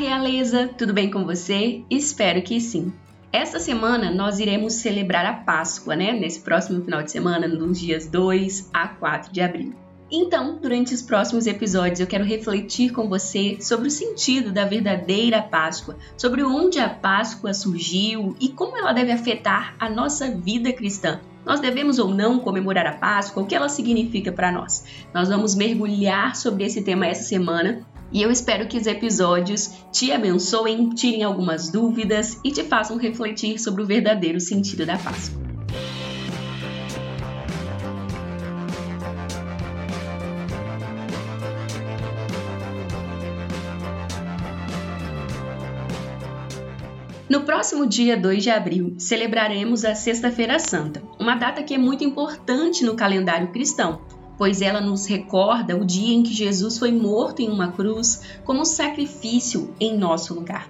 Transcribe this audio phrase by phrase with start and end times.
[0.00, 1.84] realeza, tudo bem com você?
[1.90, 2.90] Espero que sim.
[3.30, 6.10] Esta semana nós iremos celebrar a Páscoa, né?
[6.12, 9.74] Nesse próximo final de semana, nos dias 2 a 4 de abril.
[10.10, 15.42] Então, durante os próximos episódios, eu quero refletir com você sobre o sentido da verdadeira
[15.42, 21.20] Páscoa, sobre onde a Páscoa surgiu e como ela deve afetar a nossa vida cristã.
[21.44, 23.42] Nós devemos ou não comemorar a Páscoa?
[23.42, 24.84] O que ela significa para nós?
[25.12, 30.12] Nós vamos mergulhar sobre esse tema essa semana e eu espero que os episódios te
[30.12, 35.40] abençoem, tirem algumas dúvidas e te façam refletir sobre o verdadeiro sentido da Páscoa.
[47.28, 52.02] No próximo dia 2 de abril, celebraremos a Sexta-feira Santa, uma data que é muito
[52.02, 54.00] importante no calendário cristão,
[54.40, 58.64] pois ela nos recorda o dia em que Jesus foi morto em uma cruz como
[58.64, 60.66] sacrifício em nosso lugar.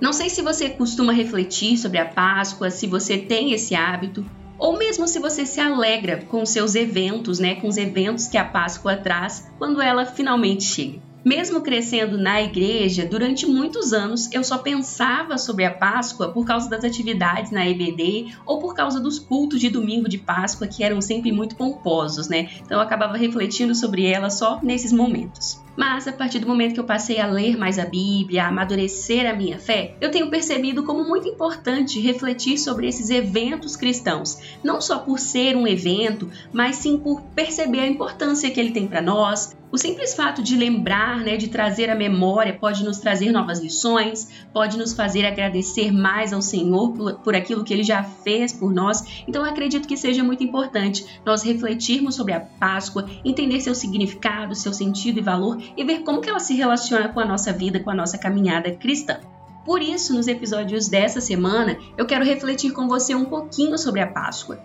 [0.00, 4.24] Não sei se você costuma refletir sobre a Páscoa, se você tem esse hábito,
[4.56, 8.44] ou mesmo se você se alegra com seus eventos, né, com os eventos que a
[8.44, 11.02] Páscoa traz quando ela finalmente chega.
[11.24, 16.68] Mesmo crescendo na igreja, durante muitos anos eu só pensava sobre a Páscoa por causa
[16.68, 21.00] das atividades na EBD ou por causa dos cultos de domingo de Páscoa que eram
[21.00, 22.50] sempre muito pomposos, né?
[22.60, 25.63] Então eu acabava refletindo sobre ela só nesses momentos.
[25.76, 29.28] Mas a partir do momento que eu passei a ler mais a Bíblia, a amadurecer
[29.28, 34.80] a minha fé, eu tenho percebido como muito importante refletir sobre esses eventos cristãos, não
[34.80, 39.02] só por ser um evento, mas sim por perceber a importância que ele tem para
[39.02, 43.58] nós, o simples fato de lembrar, né, de trazer a memória, pode nos trazer novas
[43.58, 48.52] lições, pode nos fazer agradecer mais ao Senhor por, por aquilo que Ele já fez
[48.52, 49.24] por nós.
[49.26, 54.72] Então, acredito que seja muito importante nós refletirmos sobre a Páscoa, entender seu significado, seu
[54.72, 57.90] sentido e valor e ver como que ela se relaciona com a nossa vida, com
[57.90, 59.18] a nossa caminhada cristã.
[59.64, 64.06] Por isso, nos episódios dessa semana, eu quero refletir com você um pouquinho sobre a
[64.06, 64.58] Páscoa.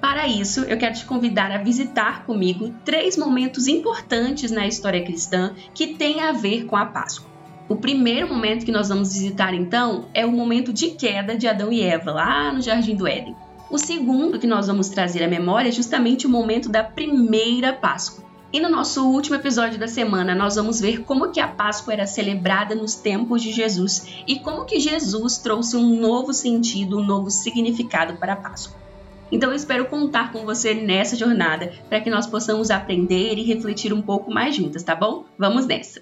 [0.00, 5.54] Para isso, eu quero te convidar a visitar comigo três momentos importantes na história cristã
[5.72, 7.32] que têm a ver com a Páscoa.
[7.66, 11.72] O primeiro momento que nós vamos visitar então é o momento de queda de Adão
[11.72, 13.34] e Eva, lá no Jardim do Éden.
[13.70, 18.23] O segundo que nós vamos trazer à memória é justamente o momento da primeira Páscoa.
[18.54, 22.06] E no nosso último episódio da semana, nós vamos ver como que a Páscoa era
[22.06, 27.32] celebrada nos tempos de Jesus e como que Jesus trouxe um novo sentido, um novo
[27.32, 28.80] significado para a Páscoa.
[29.32, 33.92] Então eu espero contar com você nessa jornada para que nós possamos aprender e refletir
[33.92, 35.24] um pouco mais juntas, tá bom?
[35.36, 36.00] Vamos nessa!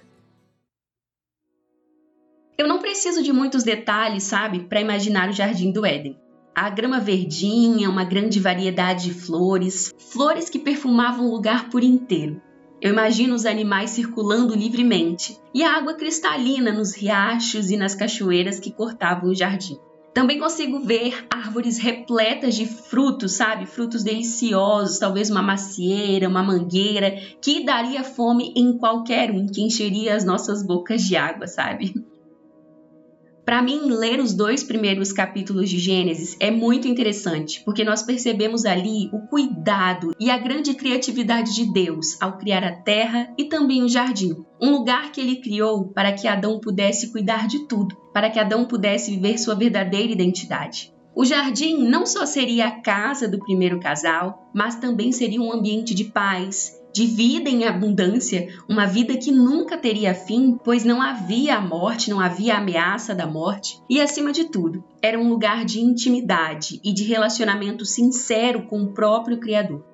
[2.58, 6.20] Eu não preciso de muitos detalhes, sabe, para imaginar o jardim do Éden.
[6.54, 12.42] A grama verdinha, uma grande variedade de flores, flores que perfumavam o lugar por inteiro.
[12.78, 18.60] Eu imagino os animais circulando livremente e a água cristalina nos riachos e nas cachoeiras
[18.60, 19.78] que cortavam o jardim.
[20.12, 23.64] Também consigo ver árvores repletas de frutos, sabe?
[23.64, 30.14] Frutos deliciosos, talvez uma macieira, uma mangueira, que daria fome em qualquer um, que encheria
[30.14, 31.94] as nossas bocas de água, sabe?
[33.44, 38.64] Para mim, ler os dois primeiros capítulos de Gênesis é muito interessante, porque nós percebemos
[38.64, 43.82] ali o cuidado e a grande criatividade de Deus ao criar a terra e também
[43.82, 44.36] o jardim.
[44.60, 48.64] Um lugar que ele criou para que Adão pudesse cuidar de tudo, para que Adão
[48.64, 50.92] pudesse viver sua verdadeira identidade.
[51.14, 55.94] O jardim não só seria a casa do primeiro casal, mas também seria um ambiente
[55.94, 61.56] de paz, de vida em abundância, uma vida que nunca teria fim, pois não havia
[61.56, 65.64] a morte, não havia a ameaça da morte, e acima de tudo, era um lugar
[65.64, 69.91] de intimidade e de relacionamento sincero com o próprio Criador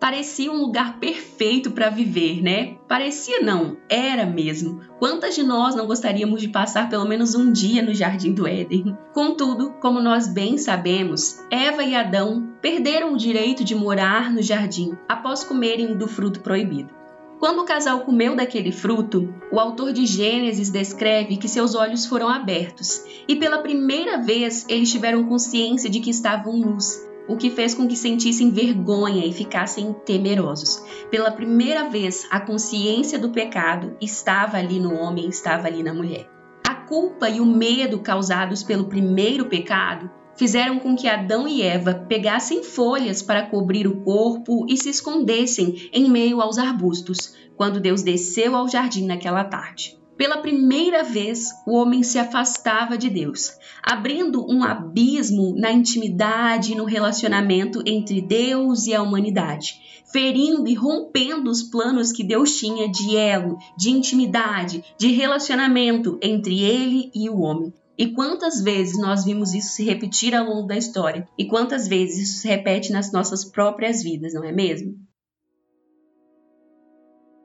[0.00, 2.78] parecia um lugar perfeito para viver, né?
[2.88, 4.80] Parecia não, era mesmo.
[4.98, 8.96] Quantas de nós não gostaríamos de passar pelo menos um dia no jardim do Éden?
[9.12, 14.96] Contudo, como nós bem sabemos, Eva e Adão perderam o direito de morar no jardim
[15.06, 16.98] após comerem do fruto proibido.
[17.38, 22.28] Quando o casal comeu daquele fruto, o autor de Gênesis descreve que seus olhos foram
[22.28, 27.76] abertos e pela primeira vez eles tiveram consciência de que estavam nus o que fez
[27.76, 30.82] com que sentissem vergonha e ficassem temerosos.
[31.12, 36.28] Pela primeira vez, a consciência do pecado estava ali no homem, estava ali na mulher.
[36.66, 41.94] A culpa e o medo causados pelo primeiro pecado fizeram com que Adão e Eva
[42.08, 48.02] pegassem folhas para cobrir o corpo e se escondessem em meio aos arbustos, quando Deus
[48.02, 49.99] desceu ao jardim naquela tarde.
[50.20, 53.52] Pela primeira vez, o homem se afastava de Deus,
[53.82, 59.80] abrindo um abismo na intimidade e no relacionamento entre Deus e a humanidade,
[60.12, 66.60] ferindo e rompendo os planos que Deus tinha de elo, de intimidade, de relacionamento entre
[66.60, 67.72] ele e o homem.
[67.96, 71.26] E quantas vezes nós vimos isso se repetir ao longo da história?
[71.38, 74.96] E quantas vezes isso se repete nas nossas próprias vidas, não é mesmo?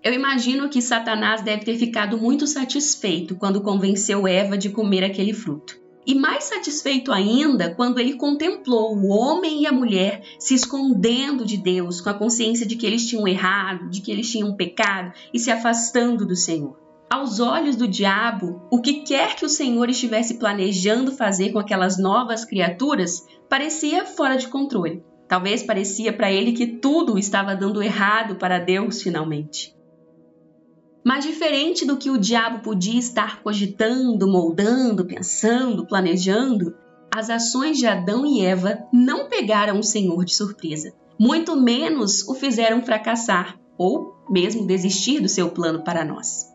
[0.06, 5.34] Eu imagino que Satanás deve ter ficado muito satisfeito quando convenceu Eva de comer aquele
[5.34, 5.82] fruto.
[6.06, 11.58] E mais satisfeito ainda quando ele contemplou o homem e a mulher se escondendo de
[11.58, 15.40] Deus, com a consciência de que eles tinham errado, de que eles tinham pecado e
[15.40, 16.78] se afastando do Senhor.
[17.10, 21.98] Aos olhos do diabo, o que quer que o Senhor estivesse planejando fazer com aquelas
[21.98, 25.04] novas criaturas parecia fora de controle.
[25.28, 29.75] Talvez parecia para ele que tudo estava dando errado para Deus finalmente.
[31.06, 36.74] Mas diferente do que o diabo podia estar cogitando, moldando, pensando, planejando,
[37.14, 42.34] as ações de Adão e Eva não pegaram o Senhor de surpresa, muito menos o
[42.34, 46.52] fizeram fracassar ou mesmo desistir do seu plano para nós.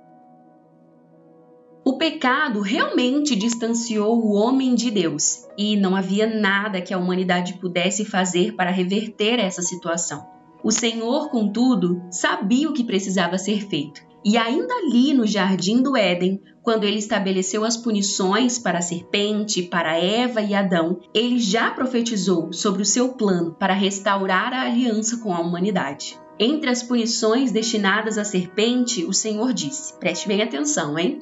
[1.84, 7.54] O pecado realmente distanciou o homem de Deus e não havia nada que a humanidade
[7.54, 10.26] pudesse fazer para reverter essa situação.
[10.62, 15.96] O Senhor, contudo, sabia o que precisava ser feito e ainda ali no jardim do
[15.96, 21.70] Éden, quando ele estabeleceu as punições para a serpente, para Eva e Adão, ele já
[21.70, 26.18] profetizou sobre o seu plano para restaurar a aliança com a humanidade.
[26.38, 31.20] Entre as punições destinadas à serpente, o Senhor disse: preste bem atenção, hein?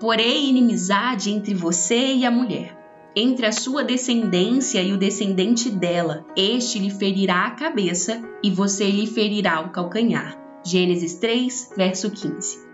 [0.00, 2.76] Porém, inimizade entre você e a mulher,
[3.14, 6.24] entre a sua descendência e o descendente dela.
[6.36, 10.39] Este lhe ferirá a cabeça e você lhe ferirá o calcanhar.
[10.62, 12.68] Gênesis 3, verso 15.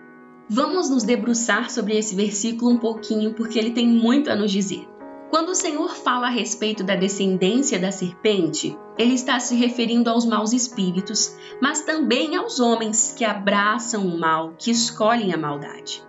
[0.48, 4.86] Vamos nos debruçar sobre esse versículo um pouquinho porque ele tem muito a nos dizer.
[5.30, 10.24] Quando o Senhor fala a respeito da descendência da serpente, ele está se referindo aos
[10.24, 16.06] maus espíritos, mas também aos homens que abraçam o mal, que escolhem a maldade.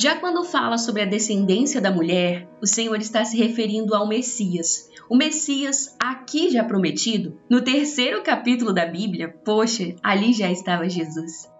[0.00, 4.88] Já quando fala sobre a descendência da mulher, o Senhor está se referindo ao Messias.
[5.10, 11.50] O Messias, aqui já prometido, no terceiro capítulo da Bíblia, poxa, ali já estava Jesus.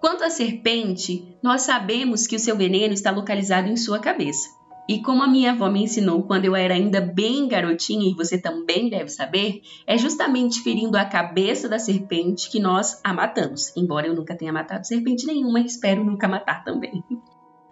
[0.00, 4.48] Quanto à serpente, nós sabemos que o seu veneno está localizado em sua cabeça.
[4.88, 8.38] E como a minha avó me ensinou quando eu era ainda bem garotinha, e você
[8.38, 13.76] também deve saber, é justamente ferindo a cabeça da serpente que nós a matamos.
[13.76, 17.02] Embora eu nunca tenha matado serpente nenhuma, espero nunca matar também.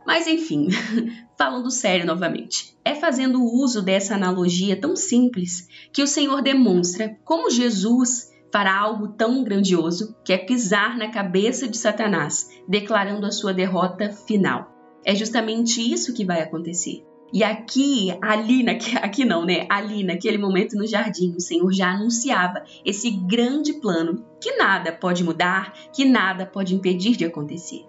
[0.06, 0.68] Mas enfim,
[1.38, 7.50] falando sério novamente, é fazendo uso dessa analogia tão simples que o Senhor demonstra como
[7.50, 13.54] Jesus fará algo tão grandioso que é pisar na cabeça de Satanás, declarando a sua
[13.54, 14.70] derrota final.
[15.04, 17.02] É justamente isso que vai acontecer.
[17.32, 19.66] E aqui, ali, naque, aqui não, né?
[19.70, 25.24] Ali, naquele momento no jardim, o Senhor já anunciava esse grande plano que nada pode
[25.24, 27.86] mudar, que nada pode impedir de acontecer.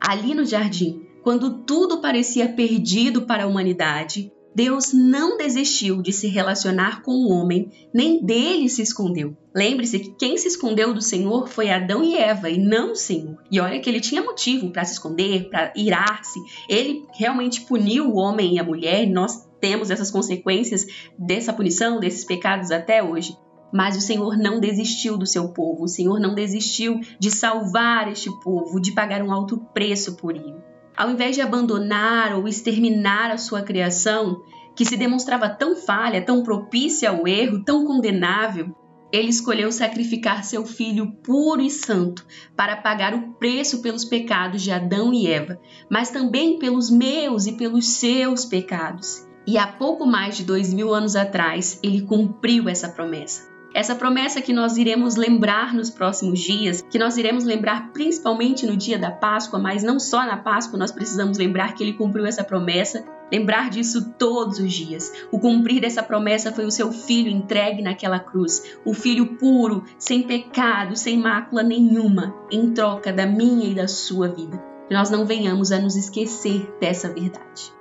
[0.00, 6.28] Ali no jardim, quando tudo parecia perdido para a humanidade, Deus não desistiu de se
[6.28, 9.36] relacionar com o homem, nem dele se escondeu.
[9.52, 13.42] Lembre-se que quem se escondeu do Senhor foi Adão e Eva e não o Senhor.
[13.50, 16.38] E olha que ele tinha motivo para se esconder, para irar-se.
[16.68, 20.86] Ele realmente puniu o homem e a mulher, e nós temos essas consequências
[21.18, 23.36] dessa punição, desses pecados até hoje.
[23.72, 28.30] Mas o Senhor não desistiu do seu povo, o Senhor não desistiu de salvar este
[28.44, 30.75] povo, de pagar um alto preço por ele.
[30.96, 34.42] Ao invés de abandonar ou exterminar a sua criação,
[34.74, 38.74] que se demonstrava tão falha, tão propícia ao erro, tão condenável,
[39.12, 42.26] ele escolheu sacrificar seu filho puro e santo
[42.56, 47.52] para pagar o preço pelos pecados de Adão e Eva, mas também pelos meus e
[47.52, 49.26] pelos seus pecados.
[49.46, 53.55] E há pouco mais de dois mil anos atrás, ele cumpriu essa promessa.
[53.76, 58.74] Essa promessa que nós iremos lembrar nos próximos dias, que nós iremos lembrar principalmente no
[58.74, 62.42] dia da Páscoa, mas não só na Páscoa, nós precisamos lembrar que ele cumpriu essa
[62.42, 65.12] promessa, lembrar disso todos os dias.
[65.30, 70.22] O cumprir dessa promessa foi o seu filho entregue naquela cruz, o filho puro, sem
[70.22, 74.56] pecado, sem mácula nenhuma, em troca da minha e da sua vida.
[74.88, 77.75] Que nós não venhamos a nos esquecer dessa verdade.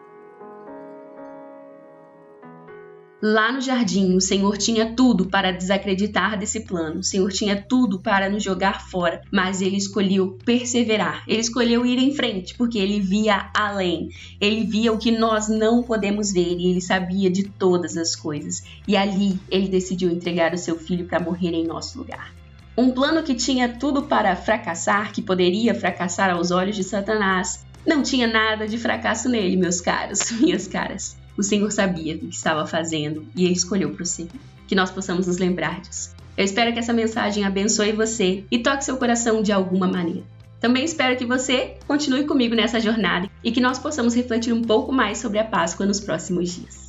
[3.22, 8.00] Lá no jardim, o Senhor tinha tudo para desacreditar desse plano, o Senhor tinha tudo
[8.00, 13.00] para nos jogar fora, mas ele escolheu perseverar, ele escolheu ir em frente, porque ele
[13.00, 17.96] via além, ele via o que nós não podemos ver e ele sabia de todas
[17.96, 18.64] as coisas.
[18.86, 22.34] E ali ele decidiu entregar o seu filho para morrer em nosso lugar.
[22.78, 28.02] Um plano que tinha tudo para fracassar, que poderia fracassar aos olhos de Satanás, Não
[28.02, 31.16] tinha nada de fracasso nele, meus caros, minhas caras.
[31.38, 34.40] O Senhor sabia o que estava fazendo e ele escolheu prosseguir.
[34.68, 36.16] Que nós possamos nos lembrar disso.
[36.38, 40.24] Eu espero que essa mensagem abençoe você e toque seu coração de alguma maneira.
[40.60, 44.92] Também espero que você continue comigo nessa jornada e que nós possamos refletir um pouco
[44.92, 46.85] mais sobre a Páscoa nos próximos dias.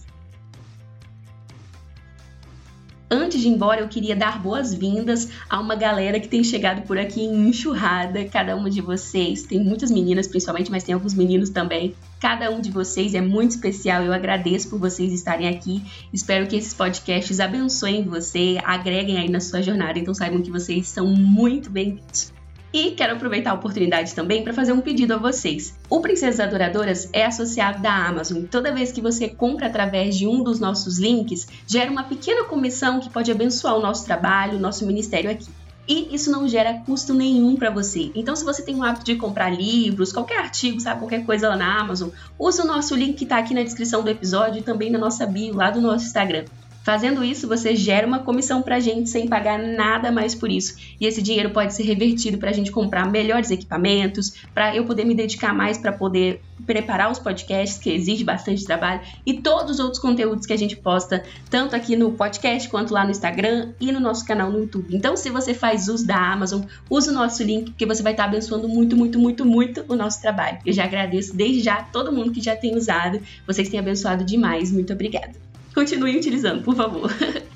[3.09, 6.99] Antes de ir embora, eu queria dar boas-vindas a uma galera que tem chegado por
[6.99, 8.25] aqui em enxurrada.
[8.25, 11.95] Cada uma de vocês, tem muitas meninas principalmente, mas tem alguns meninos também.
[12.21, 14.03] Cada um de vocês é muito especial.
[14.03, 15.85] Eu agradeço por vocês estarem aqui.
[16.13, 20.01] Espero que esses podcasts abençoem você, agreguem aí na sua jornada.
[20.01, 22.36] Então saibam que vocês são muito bem-vindos.
[22.73, 25.79] E quero aproveitar a oportunidade também para fazer um pedido a vocês.
[25.89, 28.43] O Princesas Adoradoras é associado da Amazon.
[28.45, 33.01] Toda vez que você compra através de um dos nossos links, gera uma pequena comissão
[33.01, 35.49] que pode abençoar o nosso trabalho, o nosso ministério aqui.
[35.89, 38.11] E isso não gera custo nenhum para você.
[38.15, 41.57] Então, se você tem o hábito de comprar livros, qualquer artigo, sabe, qualquer coisa lá
[41.57, 44.91] na Amazon, use o nosso link que está aqui na descrição do episódio e também
[44.91, 46.45] na nossa bio lá do nosso Instagram.
[46.87, 50.77] Fazendo isso, você gera uma comissão para a gente sem pagar nada mais por isso.
[51.01, 55.05] E esse dinheiro pode ser revertido para a gente comprar melhores equipamentos, para eu poder
[55.05, 59.81] me dedicar mais para poder preparar os podcasts, que exige bastante trabalho, e todos os
[59.81, 63.91] outros conteúdos que a gente posta, tanto aqui no podcast quanto lá no Instagram e
[63.91, 64.95] no nosso canal no YouTube.
[64.95, 68.27] Então, se você faz uso da Amazon, use o nosso link, porque você vai estar
[68.27, 70.59] abençoando muito, muito, muito, muito o nosso trabalho.
[70.65, 73.21] Eu já agradeço desde já todo mundo que já tem usado.
[73.45, 74.71] Vocês têm abençoado demais.
[74.71, 75.46] Muito obrigada.
[75.77, 77.13] Continue utilizando, por favor.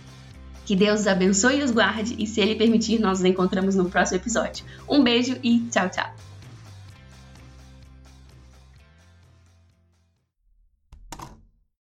[0.66, 3.90] Que Deus os abençoe e os guarde, e se Ele permitir, nós nos encontramos no
[3.90, 4.64] próximo episódio.
[4.88, 6.29] Um beijo e tchau, tchau!